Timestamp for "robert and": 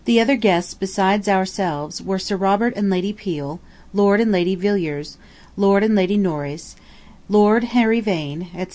2.35-2.89